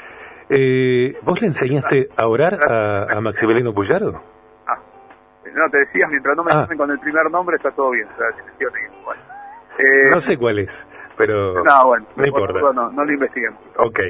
Eh, 0.48 1.16
¿Vos 1.22 1.40
le 1.40 1.48
enseñaste 1.48 2.08
a 2.16 2.26
orar 2.26 2.54
a, 2.68 3.16
a 3.16 3.20
Maximiliano 3.20 3.72
Puyaro? 3.72 4.33
No, 5.54 5.70
te 5.70 5.78
decías, 5.78 6.10
mientras 6.10 6.36
no 6.36 6.44
me 6.44 6.52
ah. 6.52 6.68
con 6.76 6.90
el 6.90 6.98
primer 6.98 7.30
nombre 7.30 7.56
está 7.56 7.70
todo 7.70 7.90
bien. 7.90 8.08
no 10.10 10.20
sé 10.20 10.36
cuál 10.36 10.58
es, 10.58 10.86
pero 11.16 11.62
no, 11.62 11.86
bueno, 11.86 12.06
no 12.16 12.26
importa. 12.26 12.60
No, 12.72 12.90
no 12.90 13.04
lo 13.04 13.12
investiguemos. 13.12 13.60
Ok. 13.76 14.00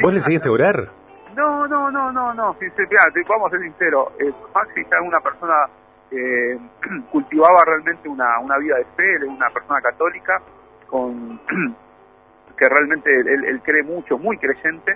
¿Vos 0.00 0.12
le 0.12 0.18
enseñaste 0.18 0.48
a 0.48 0.52
orar? 0.52 0.88
No, 1.36 1.66
no, 1.68 1.90
no, 1.90 2.10
no, 2.12 2.34
no. 2.34 2.56
vamos 3.28 3.46
a 3.46 3.50
ser 3.50 3.60
sinceros. 3.60 4.08
Eh, 4.18 4.32
Maxi 4.54 4.80
es 4.80 4.86
una 5.02 5.20
persona 5.20 5.54
que 6.10 6.58
cultivaba 7.12 7.64
realmente 7.64 8.08
una, 8.08 8.38
una 8.40 8.58
vida 8.58 8.76
de 8.76 8.84
fe, 8.96 9.14
es 9.16 9.22
una 9.22 9.48
persona 9.50 9.80
católica 9.80 10.40
con 10.88 11.40
que 12.58 12.68
realmente 12.68 13.10
él, 13.20 13.60
cree 13.64 13.82
mucho, 13.82 14.18
muy 14.18 14.36
creyente. 14.36 14.94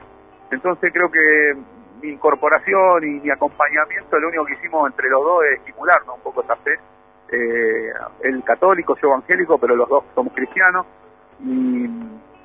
Entonces 0.50 0.92
creo 0.92 1.10
que 1.10 1.56
mi 2.04 2.12
incorporación 2.12 3.04
y 3.04 3.20
mi 3.20 3.30
acompañamiento, 3.30 4.18
lo 4.18 4.28
único 4.28 4.44
que 4.44 4.54
hicimos 4.54 4.90
entre 4.90 5.08
los 5.08 5.22
dos 5.22 5.44
es 5.44 5.58
estimularnos 5.58 6.16
un 6.16 6.22
poco 6.22 6.42
esa 6.42 6.56
fe. 6.56 6.78
Eh, 7.30 7.92
él 8.22 8.42
católico, 8.44 8.96
yo 9.00 9.08
evangélico, 9.08 9.58
pero 9.58 9.74
los 9.74 9.88
dos 9.88 10.04
somos 10.14 10.32
cristianos. 10.34 10.86
Y 11.40 11.88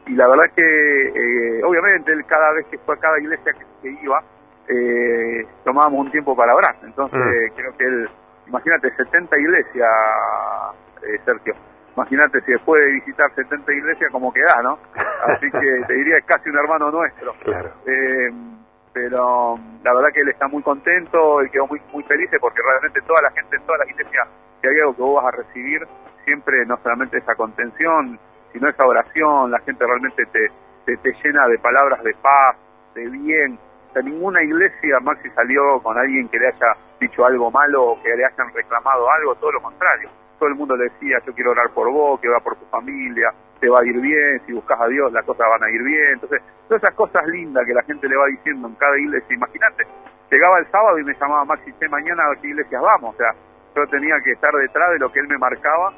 y 0.10 0.16
la 0.16 0.28
verdad 0.28 0.46
que 0.56 0.64
eh, 0.64 1.64
obviamente 1.64 2.12
él 2.12 2.26
cada 2.26 2.52
vez 2.54 2.66
que 2.68 2.80
fue 2.80 2.96
a 2.96 3.00
cada 3.00 3.20
iglesia 3.20 3.54
que, 3.54 3.90
iba 3.90 4.22
eh, 4.68 5.46
tomábamos 5.64 6.06
un 6.06 6.12
tiempo 6.12 6.36
para 6.36 6.56
orar 6.56 6.76
entonces 6.84 7.20
mm. 7.20 7.56
creo 7.56 7.78
que 7.78 7.86
él 7.86 8.10
imagínate 8.48 8.90
70 8.96 9.40
iglesias 9.40 9.90
eh, 11.04 11.20
Sergio 11.24 11.54
imagínate 11.96 12.42
si 12.42 12.52
después 12.52 12.84
de 12.86 12.94
visitar 12.94 13.34
70 13.36 13.72
iglesias 13.72 14.12
como 14.12 14.34
queda 14.34 14.62
no 14.64 14.80
así 15.26 15.50
que 15.52 15.84
te 15.88 15.94
diría 15.94 16.16
es 16.16 16.26
casi 16.26 16.50
un 16.50 16.58
hermano 16.58 16.92
nuestro 16.92 17.34
claro. 17.44 17.72
Pero 18.94 19.58
la 19.84 19.94
verdad 19.94 20.10
que 20.14 20.22
él 20.22 20.30
está 20.30 20.48
muy 20.48 20.64
contento 20.64 21.44
y 21.44 21.50
quedó 21.50 21.68
muy 21.68 21.82
muy 21.94 22.04
feliz 22.04 22.30
porque 22.40 22.62
realmente 22.62 23.02
toda 23.02 23.22
la 23.22 23.32
gente 23.32 23.56
en 23.56 23.64
todas 23.64 23.80
las 23.80 23.90
iglesias 23.90 24.28
que 24.62 24.70
hay 24.70 24.80
algo 24.80 24.96
que 24.96 25.02
vos 25.02 25.24
vas 25.24 25.34
a 25.34 25.38
recibir 25.38 25.88
siempre 26.26 26.66
no 26.66 26.78
solamente 26.82 27.18
esa 27.18 27.36
contención 27.36 28.20
sino 28.52 28.68
esa 28.68 28.86
oración, 28.86 29.52
la 29.52 29.60
gente 29.60 29.86
realmente 29.86 30.26
te, 30.26 30.50
te, 30.86 31.12
llena 31.24 31.48
de 31.48 31.58
palabras 31.60 32.04
de 32.04 32.14
paz, 32.22 32.58
de 32.96 33.08
bien. 33.10 33.60
O 33.90 33.94
sea, 33.94 34.02
ninguna 34.02 34.44
iglesia, 34.44 35.00
Maxi, 35.02 35.30
salió 35.32 35.80
con 35.82 35.98
alguien 35.98 36.28
que 36.30 36.40
le 36.40 36.48
haya 36.48 36.74
dicho 37.00 37.26
algo 37.26 37.52
malo 37.52 37.92
o 37.92 38.02
que 38.02 38.16
le 38.16 38.26
hayan 38.26 38.54
reclamado 38.54 39.10
algo, 39.12 39.36
todo 39.36 39.52
lo 39.52 39.62
contrario. 39.62 40.10
Todo 40.38 40.50
el 40.50 40.56
mundo 40.56 40.76
le 40.76 40.86
decía, 40.86 41.18
yo 41.26 41.34
quiero 41.34 41.52
orar 41.52 41.70
por 41.72 41.92
vos, 41.92 42.20
que 42.20 42.30
va 42.30 42.40
por 42.40 42.56
tu 42.56 42.66
familia, 42.66 43.34
te 43.60 43.70
va 43.70 43.80
a 43.80 43.86
ir 43.86 44.00
bien, 44.00 44.42
si 44.46 44.54
buscas 44.54 44.80
a 44.80 44.88
Dios 44.88 45.12
las 45.12 45.26
cosas 45.26 45.48
van 45.50 45.64
a 45.64 45.70
ir 45.70 45.84
bien. 45.84 46.14
Entonces, 46.14 46.42
todas 46.68 46.84
esas 46.84 46.96
cosas 46.96 47.26
lindas 47.28 47.66
que 47.66 47.74
la 47.74 47.84
gente 47.84 48.08
le 48.08 48.16
va 48.16 48.26
diciendo 48.28 48.68
en 48.68 48.76
cada 48.76 48.98
iglesia, 48.98 49.36
imagínate, 49.36 49.86
llegaba 50.32 50.60
el 50.60 50.68
sábado 50.72 51.00
y 51.00 51.04
me 51.04 51.14
llamaba 51.14 51.46
Maxi, 51.46 51.74
mañana 51.90 52.24
a 52.32 52.36
qué 52.42 52.48
iglesias 52.48 52.82
vamos, 52.82 53.16
o 53.16 53.18
sea, 53.18 53.34
yo 53.76 53.88
tenía 53.88 54.16
que 54.24 54.32
estar 54.32 54.54
detrás 54.54 54.92
de 54.92 55.00
lo 55.00 55.12
que 55.12 55.20
él 55.20 55.28
me 55.28 55.38
marcaba 55.38 55.94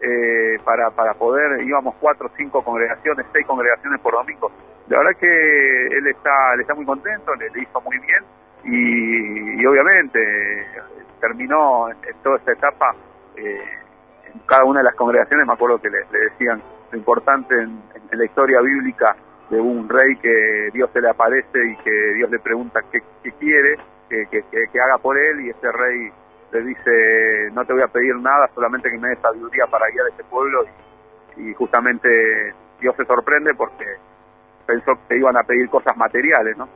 eh, 0.00 0.58
para, 0.64 0.90
para 0.90 1.14
poder, 1.14 1.62
íbamos 1.62 1.94
cuatro, 2.00 2.30
cinco 2.36 2.62
congregaciones, 2.62 3.26
seis 3.32 3.46
congregaciones 3.46 4.00
por 4.00 4.14
domingo. 4.14 4.50
La 4.88 4.98
verdad 4.98 5.12
que 5.18 5.86
él 5.86 6.06
está, 6.08 6.54
él 6.54 6.60
está 6.60 6.74
muy 6.74 6.84
contento, 6.84 7.34
le, 7.36 7.46
hizo 7.62 7.80
muy 7.80 7.98
bien 7.98 8.24
y, 8.64 9.64
obviamente 9.64 10.66
terminó 11.20 11.88
en, 11.88 11.96
toda 12.22 12.36
esta 12.36 12.52
etapa 12.52 12.94
eh, 13.36 13.62
cada 14.46 14.64
una 14.64 14.80
de 14.80 14.84
las 14.84 14.94
congregaciones, 14.96 15.46
me 15.46 15.52
acuerdo 15.52 15.80
que 15.80 15.88
le, 15.88 16.04
decían 16.10 16.60
importante 16.96 17.54
en, 17.54 17.82
la 18.12 18.24
historia 18.24 18.60
bíblica 18.60 19.16
de 19.48 19.58
un 19.58 19.88
rey 19.88 20.16
que 20.16 20.68
Dios 20.74 20.90
se 20.92 21.00
le 21.00 21.08
aparece 21.08 21.66
y 21.66 21.76
que 21.76 22.14
Dios 22.14 22.30
le 22.30 22.38
pregunta 22.38 22.80
qué, 22.90 23.00
quiere 23.38 23.76
que, 24.08 24.26
que, 24.30 24.44
que 24.50 24.80
haga 24.80 24.98
por 24.98 25.18
él 25.18 25.46
y 25.46 25.50
ese 25.50 25.72
rey 25.72 26.12
le 26.52 26.62
dice, 26.62 27.50
no 27.52 27.64
te 27.64 27.72
voy 27.72 27.82
a 27.82 27.88
pedir 27.88 28.14
nada, 28.16 28.48
solamente 28.54 28.90
que 28.90 28.98
me 28.98 29.08
des 29.08 29.18
sabiduría 29.20 29.66
para 29.66 29.88
guiar 29.88 30.06
a 30.06 30.10
este 30.10 30.24
pueblo. 30.24 30.64
Y, 31.36 31.54
justamente 31.54 32.08
Dios 32.78 32.94
se 32.96 33.06
sorprende 33.06 33.54
porque 33.54 33.86
pensó 34.66 34.92
que 35.08 35.16
iban 35.16 35.36
a 35.36 35.42
pedir 35.42 35.68
cosas 35.70 35.96
materiales, 35.96 36.56
¿no? 36.58 36.68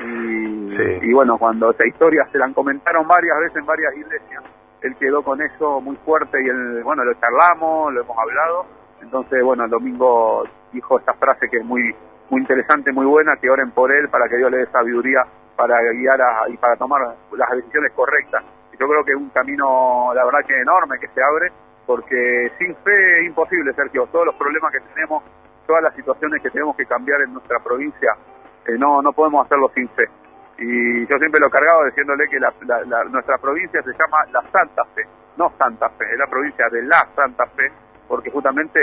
Y, 0.00 1.12
bueno, 1.12 1.36
cuando 1.38 1.72
esa 1.72 1.86
historia 1.88 2.28
se 2.30 2.38
la 2.38 2.52
comentaron 2.52 3.08
varias 3.08 3.40
veces 3.40 3.56
en 3.56 3.66
varias 3.66 3.96
iglesias, 3.96 4.44
él 4.82 4.94
quedó 4.96 5.22
con 5.24 5.42
eso 5.42 5.80
muy 5.80 5.96
fuerte 5.96 6.40
y 6.40 6.48
el, 6.48 6.84
bueno, 6.84 7.02
lo 7.02 7.14
charlamos, 7.14 7.92
lo 7.92 8.02
hemos 8.02 8.16
hablado. 8.16 8.66
Entonces, 9.02 9.42
bueno, 9.42 9.64
el 9.64 9.70
domingo 9.70 10.44
dijo 10.72 10.98
esta 10.98 11.14
frase 11.14 11.48
que 11.50 11.58
es 11.58 11.64
muy 11.64 11.94
muy 12.30 12.42
interesante, 12.42 12.92
muy 12.92 13.06
buena, 13.06 13.36
que 13.36 13.48
oren 13.48 13.70
por 13.70 13.90
él 13.90 14.08
para 14.10 14.28
que 14.28 14.36
Dios 14.36 14.50
le 14.50 14.58
dé 14.58 14.66
sabiduría 14.66 15.22
para 15.56 15.80
guiar 15.92 16.20
y 16.48 16.56
para 16.58 16.76
tomar 16.76 17.00
las 17.32 17.50
decisiones 17.50 17.92
correctas 17.94 18.44
yo 18.78 18.86
creo 18.86 19.04
que 19.04 19.12
es 19.12 19.18
un 19.18 19.30
camino, 19.30 20.12
la 20.14 20.24
verdad 20.24 20.46
que 20.46 20.60
enorme 20.60 20.98
que 21.00 21.08
se 21.08 21.22
abre, 21.22 21.50
porque 21.84 22.52
sin 22.58 22.74
fe 22.76 23.20
es 23.20 23.26
imposible, 23.26 23.72
Sergio, 23.74 24.06
todos 24.12 24.26
los 24.26 24.34
problemas 24.36 24.72
que 24.72 24.80
tenemos, 24.94 25.24
todas 25.66 25.82
las 25.82 25.94
situaciones 25.94 26.40
que 26.42 26.50
tenemos 26.50 26.76
que 26.76 26.86
cambiar 26.86 27.20
en 27.22 27.32
nuestra 27.32 27.58
provincia, 27.58 28.14
eh, 28.66 28.76
no, 28.78 29.02
no 29.02 29.12
podemos 29.12 29.44
hacerlo 29.46 29.70
sin 29.74 29.88
fe. 29.90 30.04
Y 30.58 31.06
yo 31.06 31.18
siempre 31.18 31.40
lo 31.40 31.46
he 31.46 31.50
cargado 31.50 31.84
diciéndole 31.84 32.24
que 32.28 32.38
nuestra 33.10 33.38
provincia 33.38 33.82
se 33.82 33.92
llama 33.92 34.18
la 34.32 34.42
Santa 34.50 34.84
Fe, 34.94 35.02
no 35.36 35.52
Santa 35.58 35.88
Fe, 35.90 36.04
es 36.12 36.18
la 36.18 36.26
provincia 36.26 36.68
de 36.70 36.82
la 36.82 37.08
Santa 37.14 37.46
Fe, 37.46 37.70
porque 38.08 38.30
justamente 38.30 38.80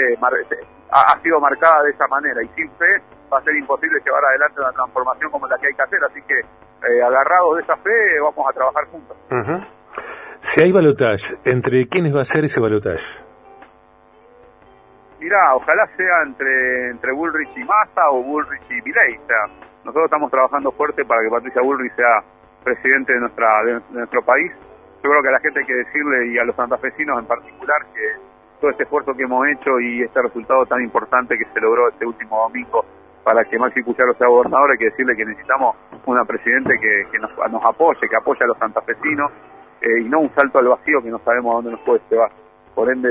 ha, 0.92 1.20
sido 1.22 1.40
marcada 1.40 1.84
de 1.84 1.90
esa 1.90 2.08
manera 2.08 2.42
y 2.44 2.48
sin 2.50 2.70
fe 2.78 3.02
va 3.32 3.40
a 3.40 3.44
ser 3.44 3.56
imposible 3.56 4.00
llevar 4.06 4.24
adelante 4.24 4.62
una 4.62 4.72
transformación 4.72 5.32
como 5.32 5.48
la 5.48 5.58
que 5.58 5.68
hay 5.68 5.74
que 5.74 5.82
hacer, 5.82 6.00
así 6.04 6.22
que 6.22 6.40
eh, 6.40 7.04
agarrados 7.04 7.58
de 7.58 7.64
esa 7.64 7.76
fe 7.78 8.20
vamos 8.22 8.46
a 8.48 8.54
trabajar 8.54 8.86
juntos. 8.86 9.18
Si 10.42 10.62
hay 10.62 10.72
balotaje, 10.72 11.36
¿entre 11.44 11.88
quiénes 11.88 12.16
va 12.16 12.22
a 12.22 12.26
ser 12.26 12.46
ese 12.46 12.62
balotaje? 12.62 13.26
Mirá, 15.20 15.56
ojalá 15.56 15.88
sea 15.98 16.22
entre, 16.24 16.92
entre 16.92 17.12
Bullrich 17.14 17.58
y 17.58 17.64
Massa 17.64 18.10
o 18.12 18.22
Bullrich 18.22 18.62
y 18.70 18.82
Milei. 18.84 19.18
O 19.18 19.26
sea, 19.26 19.48
nosotros 19.84 20.06
estamos 20.06 20.30
trabajando 20.30 20.72
fuerte 20.74 21.04
para 21.04 21.22
que 21.24 21.30
Patricia 21.32 21.62
Bullrich 21.64 21.96
sea 21.96 22.22
presidente 22.64 23.14
de, 23.14 23.20
nuestra, 23.22 23.64
de, 23.64 23.82
nuestro 23.90 24.22
país. 24.22 24.52
Yo 25.04 25.10
creo 25.10 25.22
que 25.24 25.30
a 25.30 25.32
la 25.32 25.40
gente 25.40 25.60
hay 25.62 25.66
que 25.66 25.74
decirle 25.74 26.28
y 26.28 26.38
a 26.38 26.44
los 26.44 26.56
santafesinos 26.56 27.20
en 27.20 27.26
particular 27.26 27.86
que 27.94 28.35
todo 28.60 28.72
este 28.72 28.84
esfuerzo 28.84 29.14
que 29.14 29.24
hemos 29.24 29.48
hecho 29.48 29.80
y 29.80 30.02
este 30.02 30.22
resultado 30.22 30.66
tan 30.66 30.82
importante 30.82 31.38
que 31.38 31.46
se 31.54 31.62
logró 31.62 31.90
este 31.90 32.06
último 32.06 32.40
domingo 32.42 32.86
para 33.26 33.44
que 33.44 33.58
Maxi 33.58 33.82
Cucharo 33.82 34.14
sea 34.14 34.28
gobernador, 34.28 34.72
hay 34.72 34.78
que 34.78 34.86
decirle 34.86 35.16
que 35.16 35.26
necesitamos 35.26 35.76
una 36.06 36.24
presidente 36.26 36.76
que, 36.80 37.18
nos, 37.18 37.32
apoye, 37.66 38.08
que 38.08 38.16
apoye 38.16 38.40
a 38.44 38.48
los 38.48 38.58
santafesinos 38.60 39.32
eh, 39.82 40.02
y 40.02 40.10
no 40.10 40.20
un 40.20 40.30
salto 40.36 40.60
al 40.60 40.68
vacío 40.68 41.02
que 41.02 41.10
no 41.10 41.18
sabemos 41.26 41.52
a 41.52 41.56
dónde 41.56 41.72
nos 41.72 41.80
puede 41.82 42.02
llevar. 42.10 42.32
Por 42.76 42.92
ende, 42.92 43.10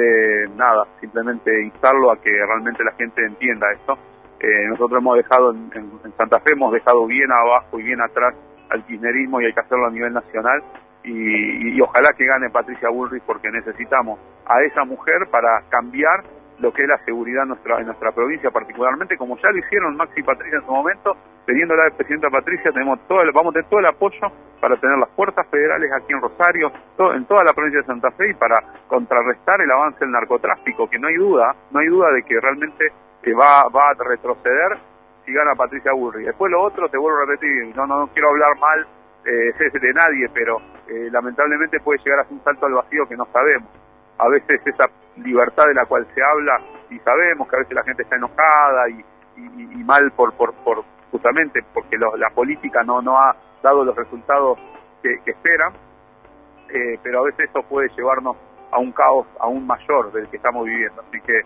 nada, 0.56 0.86
simplemente 1.00 1.50
instarlo 1.64 2.12
a 2.12 2.20
que 2.20 2.30
realmente 2.30 2.84
la 2.84 2.92
gente 2.92 3.24
entienda 3.24 3.72
esto. 3.72 3.98
Eh, 4.38 4.66
nosotros 4.68 5.00
hemos 5.00 5.16
dejado 5.16 5.50
en, 5.52 6.12
Santa 6.16 6.38
Fe, 6.40 6.52
hemos 6.52 6.72
dejado 6.72 7.06
bien 7.06 7.32
abajo 7.32 7.80
y 7.80 7.82
bien 7.82 8.00
atrás 8.00 8.34
al 8.70 8.84
kirchnerismo 8.84 9.40
y 9.40 9.46
hay 9.46 9.52
que 9.52 9.60
hacerlo 9.60 9.86
a 9.86 9.90
nivel 9.90 10.12
nacional. 10.12 10.62
Y, 11.04 11.80
ojalá 11.80 12.12
que 12.16 12.24
gane 12.24 12.48
Patricia 12.50 12.88
Bullrich 12.88 13.22
porque 13.24 13.50
necesitamos 13.50 14.18
a 14.46 14.62
esa 14.62 14.84
mujer 14.84 15.28
para 15.30 15.62
cambiar 15.68 16.24
lo 16.58 16.72
que 16.72 16.82
es 16.82 16.88
la 16.88 16.98
seguridad 17.04 17.42
en 17.42 17.48
nuestra, 17.50 17.78
en 17.80 17.86
nuestra 17.86 18.12
provincia, 18.12 18.50
particularmente 18.50 19.16
como 19.16 19.36
ya 19.36 19.50
lo 19.50 19.58
hicieron 19.58 19.96
Maxi 19.96 20.20
y 20.20 20.22
Patricia 20.22 20.58
en 20.58 20.64
su 20.64 20.72
momento, 20.72 21.12
pidiéndole 21.44 21.82
a 21.82 21.88
la 21.88 21.96
presidenta 21.96 22.30
Patricia, 22.30 22.70
tenemos 22.72 23.00
todo 23.06 23.18
vamos 23.34 23.50
a 23.50 23.54
tener 23.54 23.68
todo 23.68 23.80
el 23.80 23.86
apoyo 23.86 24.32
para 24.60 24.76
tener 24.76 24.96
las 24.96 25.10
puertas 25.10 25.46
federales 25.50 25.90
aquí 25.92 26.12
en 26.12 26.22
Rosario, 26.22 26.72
en 27.14 27.24
toda 27.26 27.44
la 27.44 27.52
provincia 27.52 27.80
de 27.80 27.86
Santa 27.86 28.10
Fe 28.12 28.30
y 28.30 28.34
para 28.34 28.56
contrarrestar 28.86 29.60
el 29.60 29.70
avance 29.70 29.98
del 30.00 30.10
narcotráfico, 30.10 30.88
que 30.88 30.98
no 30.98 31.08
hay 31.08 31.16
duda, 31.16 31.54
no 31.70 31.80
hay 31.80 31.88
duda 31.88 32.12
de 32.12 32.22
que 32.22 32.40
realmente 32.40 32.86
va, 33.32 33.68
va 33.68 33.90
a 33.90 33.94
retroceder 34.08 34.78
si 35.24 35.32
gana 35.32 35.54
Patricia 35.54 35.92
Burri. 35.92 36.24
Después 36.24 36.50
lo 36.50 36.62
otro, 36.62 36.88
te 36.88 36.98
vuelvo 36.98 37.18
a 37.18 37.26
repetir, 37.26 37.74
no, 37.76 37.86
no, 37.86 38.06
quiero 38.12 38.30
hablar 38.30 38.58
mal 38.58 38.86
eh, 39.26 39.78
de 39.80 39.92
nadie, 39.94 40.28
pero 40.32 40.58
eh, 40.86 41.08
lamentablemente 41.10 41.80
puede 41.80 41.98
llegar 42.04 42.20
a 42.20 42.24
ser 42.24 42.34
un 42.34 42.44
salto 42.44 42.66
al 42.66 42.74
vacío 42.74 43.06
que 43.08 43.16
no 43.16 43.26
sabemos. 43.32 43.68
A 44.18 44.28
veces 44.28 44.60
esa 44.64 44.88
libertad 45.16 45.66
de 45.66 45.74
la 45.74 45.86
cual 45.86 46.06
se 46.14 46.22
habla, 46.22 46.60
y 46.90 46.98
sabemos 47.00 47.48
que 47.48 47.56
a 47.56 47.58
veces 47.60 47.74
la 47.74 47.84
gente 47.84 48.02
está 48.02 48.16
enojada 48.16 48.88
y, 48.88 49.04
y, 49.36 49.84
mal 49.84 50.12
por, 50.12 50.32
por, 50.34 50.54
justamente 51.10 51.64
porque 51.72 51.96
la 51.96 52.30
política 52.30 52.82
no, 52.84 53.02
no 53.02 53.18
ha 53.18 53.34
dado 53.62 53.84
los 53.84 53.96
resultados 53.96 54.58
que, 55.02 55.18
esperan, 55.24 55.72
eh, 56.68 56.98
pero 57.02 57.20
a 57.20 57.24
veces 57.24 57.50
eso 57.50 57.62
puede 57.62 57.88
llevarnos 57.96 58.36
a 58.70 58.78
un 58.78 58.92
caos 58.92 59.26
aún 59.40 59.66
mayor 59.66 60.12
del 60.12 60.28
que 60.28 60.36
estamos 60.36 60.64
viviendo. 60.64 61.02
Así 61.02 61.20
que 61.20 61.40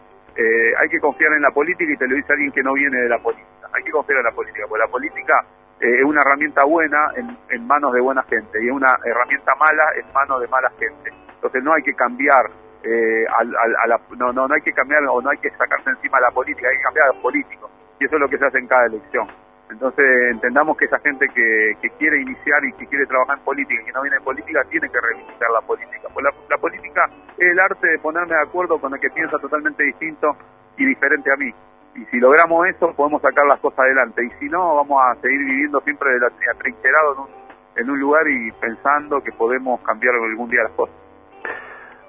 hay 0.78 0.88
que 0.88 1.00
confiar 1.00 1.32
en 1.32 1.42
la 1.42 1.50
política 1.50 1.92
y 1.92 1.96
te 1.96 2.06
lo 2.06 2.14
dice 2.14 2.32
alguien 2.32 2.52
que 2.52 2.62
no 2.62 2.74
viene 2.74 2.96
de 2.96 3.08
la 3.08 3.18
política. 3.18 3.68
Hay 3.72 3.82
que 3.82 3.90
confiar 3.90 4.18
en 4.18 4.24
la 4.24 4.32
política, 4.32 4.66
porque 4.68 4.84
la 4.84 4.90
política 4.90 5.44
eh, 5.80 5.98
es 5.98 6.04
una 6.04 6.20
herramienta 6.20 6.64
buena 6.64 7.12
en, 7.16 7.66
manos 7.66 7.92
de 7.92 8.00
buena 8.00 8.22
gente 8.24 8.62
y 8.62 8.66
es 8.66 8.72
una 8.72 8.96
herramienta 9.04 9.54
mala 9.56 9.84
en 9.96 10.12
manos 10.12 10.40
de 10.40 10.48
mala 10.48 10.70
gente. 10.78 11.12
Entonces 11.34 11.62
no 11.62 11.72
hay 11.74 11.82
que 11.82 11.94
cambiar 11.94 12.50
la, 12.82 14.00
no, 14.16 14.32
no, 14.32 14.48
no 14.48 14.54
hay 14.54 14.62
que 14.62 14.72
cambiar 14.72 15.02
o 15.04 15.20
no 15.20 15.30
hay 15.30 15.38
que 15.38 15.50
sacarse 15.50 15.90
encima 15.90 16.20
la 16.20 16.30
política, 16.30 16.68
hay 16.68 16.76
que 16.76 16.82
cambiar 16.82 17.08
a 17.08 17.12
los 17.12 17.22
políticos. 17.22 17.70
Y 18.00 18.04
eso 18.04 18.14
es 18.14 18.20
lo 18.20 18.28
que 18.28 18.38
se 18.38 18.46
hace 18.46 18.58
en 18.58 18.66
cada 18.66 18.86
elección. 18.86 19.28
Entonces 19.70 20.06
entendamos 20.30 20.76
que 20.76 20.86
esa 20.86 20.98
gente 21.00 21.26
que, 21.34 21.90
quiere 21.98 22.22
iniciar 22.22 22.64
y 22.64 22.72
que 22.74 22.86
quiere 22.86 23.06
trabajar 23.06 23.38
en 23.38 23.44
política 23.44 23.82
y 23.82 23.84
que 23.86 23.92
no 23.92 24.02
viene 24.02 24.16
en 24.16 24.24
política 24.24 24.62
tiene 24.70 24.88
que 24.88 25.00
reivindicar 25.00 25.50
la 25.50 25.60
política. 25.60 26.08
Pues 26.14 26.24
la, 26.48 26.56
política 26.56 27.10
es 27.36 27.50
el 27.50 27.58
arte 27.58 27.88
de 27.88 27.98
ponerme 27.98 28.34
de 28.34 28.42
acuerdo 28.42 28.78
con 28.78 28.94
el 28.94 29.00
que 29.00 29.10
piensa 29.10 29.38
totalmente 29.38 29.82
distinto 29.82 30.36
y 30.76 30.86
diferente 30.86 31.30
a 31.32 31.36
mí. 31.36 31.52
Y 31.98 32.04
si 32.06 32.18
logramos 32.18 32.66
eso 32.68 32.92
podemos 32.94 33.20
sacar 33.20 33.44
las 33.46 33.58
cosas 33.58 33.80
adelante. 33.80 34.24
Y 34.24 34.30
si 34.38 34.48
no, 34.48 34.76
vamos 34.76 35.02
a 35.02 35.20
seguir 35.20 35.38
viviendo 35.38 35.80
siempre 35.80 36.12
de 36.12 36.20
la, 36.20 36.26
atrincherado 36.26 37.12
en 37.14 37.18
un, 37.20 37.28
en 37.76 37.90
un 37.90 38.00
lugar 38.00 38.28
y 38.28 38.52
pensando 38.52 39.20
que 39.20 39.32
podemos 39.32 39.80
cambiar 39.80 40.14
algún 40.14 40.48
día 40.48 40.62
las 40.62 40.72
cosas. 40.72 40.94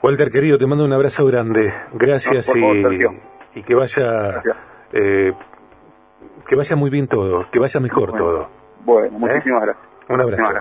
Walter, 0.02 0.30
querido, 0.32 0.58
te 0.58 0.66
mando 0.66 0.86
un 0.86 0.94
abrazo 0.94 1.26
grande. 1.26 1.74
Gracias 1.94 2.56
y, 2.56 3.64
que 3.64 3.76
vaya 3.76 4.42
eh, 4.94 5.34
que 6.48 6.56
vaya 6.56 6.76
muy 6.76 6.90
bien 6.90 7.08
todo, 7.08 7.46
que 7.52 7.60
vaya 7.60 7.80
mejor 7.80 8.14
todo. 8.14 8.48
Bueno, 8.86 9.20
muchísimas 9.20 9.64
¿Eh? 9.64 9.66
gracias. 9.66 9.90
Un 10.10 10.22
abrazo. 10.22 10.54